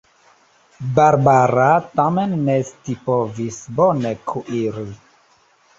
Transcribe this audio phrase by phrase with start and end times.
[0.95, 1.67] Barbara
[1.99, 4.93] tamen ne scipovis bone kuiri.